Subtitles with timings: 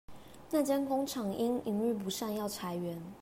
[0.49, 2.99] 那間工廠因營運不善要裁員